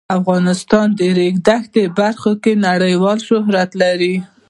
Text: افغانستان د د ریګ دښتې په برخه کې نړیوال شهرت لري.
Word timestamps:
افغانستان 0.19 0.87
د 0.93 0.95
د 0.99 1.01
ریګ 1.17 1.35
دښتې 1.47 1.83
په 1.89 1.93
برخه 1.99 2.31
کې 2.43 2.61
نړیوال 2.67 3.17
شهرت 3.27 3.69
لري. 3.81 4.15